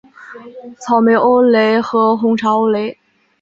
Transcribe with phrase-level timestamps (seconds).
[0.79, 2.97] 草莓欧蕾和红茶欧蕾